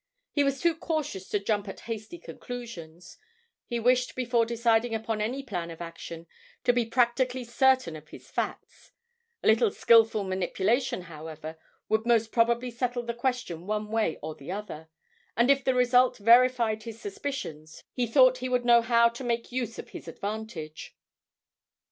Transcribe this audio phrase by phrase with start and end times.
[0.31, 3.19] He was too cautious to jump at hasty conclusions;
[3.67, 6.25] he wished before deciding upon any plan of action
[6.63, 8.93] to be practically certain of his facts;
[9.43, 14.51] a little skilful manipulation, however, would most probably settle the question one way or the
[14.51, 14.89] other,
[15.37, 19.51] and if the result verified his suspicions he thought he would know how to make
[19.51, 20.97] use of his advantage.